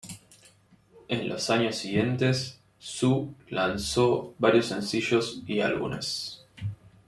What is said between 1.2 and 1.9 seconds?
los años